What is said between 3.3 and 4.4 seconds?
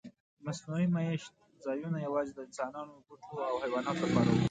او حیواناتو لپاره وو.